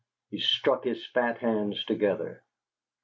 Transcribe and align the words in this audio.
He 0.31 0.39
struck 0.39 0.83
his 0.83 1.05
fat 1.05 1.37
hands 1.37 1.85
together. 1.85 2.41